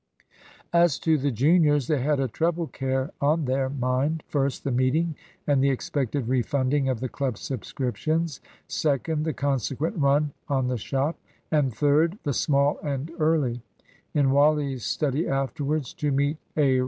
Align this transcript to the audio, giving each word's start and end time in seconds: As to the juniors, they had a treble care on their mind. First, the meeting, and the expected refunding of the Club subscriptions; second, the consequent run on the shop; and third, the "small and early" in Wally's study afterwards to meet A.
As 0.73 0.97
to 0.97 1.15
the 1.15 1.29
juniors, 1.29 1.85
they 1.85 2.01
had 2.01 2.19
a 2.19 2.27
treble 2.27 2.65
care 2.65 3.11
on 3.21 3.45
their 3.45 3.69
mind. 3.69 4.23
First, 4.27 4.63
the 4.63 4.71
meeting, 4.71 5.15
and 5.45 5.63
the 5.63 5.69
expected 5.69 6.27
refunding 6.27 6.89
of 6.89 7.01
the 7.01 7.07
Club 7.07 7.37
subscriptions; 7.37 8.41
second, 8.67 9.25
the 9.25 9.33
consequent 9.33 9.95
run 9.97 10.31
on 10.49 10.69
the 10.69 10.77
shop; 10.79 11.19
and 11.51 11.71
third, 11.71 12.17
the 12.23 12.33
"small 12.33 12.79
and 12.79 13.11
early" 13.19 13.61
in 14.15 14.31
Wally's 14.31 14.83
study 14.85 15.27
afterwards 15.27 15.93
to 15.93 16.09
meet 16.11 16.37
A. 16.57 16.79